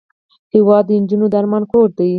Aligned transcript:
هېواد 0.53 0.85
د 0.87 0.91
نجو 1.01 1.27
د 1.31 1.35
ارمان 1.41 1.63
کور 1.71 1.89
دی. 1.97 2.09